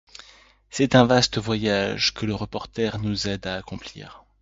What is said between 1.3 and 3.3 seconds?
voyage que le reporter nous